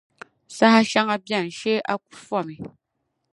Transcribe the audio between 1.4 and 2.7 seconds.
shɛɛ aku fɔmi.